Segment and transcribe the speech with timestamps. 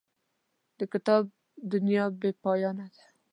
[0.77, 1.23] د کتاب
[1.71, 3.03] دنیا بې پایانه ده.